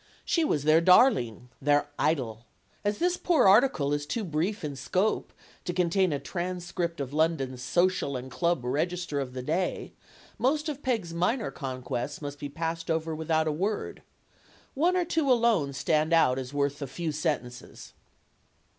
[0.25, 2.47] She was their darling, their idol.
[2.83, 5.31] As this poor article is too brief in scope
[5.65, 9.93] to contain a transcript of London's Social and Club Register of the day,
[10.39, 14.01] most of Peg's minor conquests must be passed over without a word.
[14.73, 17.93] One or two alone stand out as worth a few sentences.